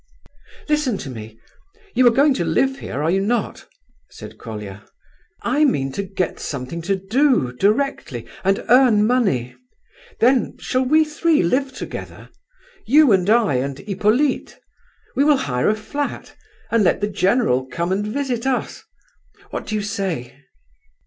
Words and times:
"Listen 0.67 0.97
to 0.97 1.11
me! 1.11 1.39
You 1.93 2.07
are 2.07 2.09
going 2.09 2.33
to 2.33 2.43
live 2.43 2.79
here, 2.79 3.03
are 3.03 3.11
you 3.11 3.21
not?" 3.21 3.67
said 4.09 4.39
Colia. 4.39 4.83
"I 5.43 5.63
mean 5.63 5.91
to 5.91 6.01
get 6.01 6.39
something 6.39 6.81
to 6.89 6.95
do 6.95 7.51
directly, 7.51 8.25
and 8.43 8.65
earn 8.67 9.05
money. 9.05 9.55
Then 10.19 10.57
shall 10.57 10.83
we 10.85 11.03
three 11.05 11.43
live 11.43 11.71
together? 11.71 12.31
You, 12.87 13.11
and 13.11 13.29
I, 13.29 13.57
and 13.57 13.77
Hippolyte? 13.77 14.57
We 15.15 15.23
will 15.23 15.37
hire 15.37 15.69
a 15.69 15.75
flat, 15.75 16.35
and 16.71 16.83
let 16.83 16.99
the 17.01 17.07
general 17.07 17.67
come 17.67 17.91
and 17.91 18.03
visit 18.07 18.47
us. 18.47 18.83
What 19.51 19.67
do 19.67 19.75
you 19.75 19.83
say?" 19.83 20.33